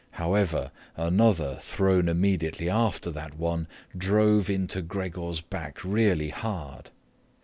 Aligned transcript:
However, 0.13 0.71
another 0.97 1.59
thrown 1.61 2.09
immediately 2.09 2.71
after 2.71 3.11
that 3.11 3.37
one 3.37 3.67
drove 3.95 4.49
into 4.49 4.81
Gregor's 4.81 5.41
back 5.41 5.83
really 5.83 6.29
hard. 6.29 6.89